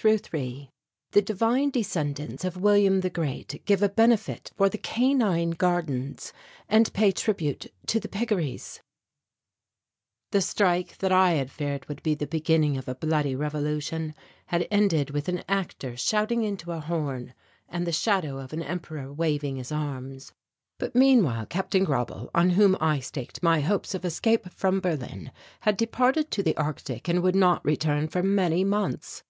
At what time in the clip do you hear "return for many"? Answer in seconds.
27.64-28.62